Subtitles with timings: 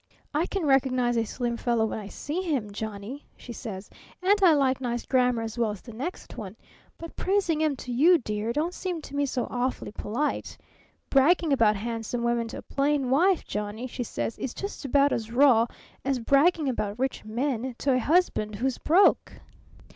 [0.33, 3.87] I can recognize a slim fellow when I see him, Johnny,' she says,
[4.23, 6.55] 'and I like nice grammar as well as the next one,
[6.97, 10.57] but praising 'em to you, dear, don't seem to me so awfully polite.
[11.11, 15.31] Bragging about handsome women to a plain wife, Johnny,' she says, 'is just about as
[15.31, 15.67] raw
[16.03, 19.33] as bragging about rich men to a husband who's broke.'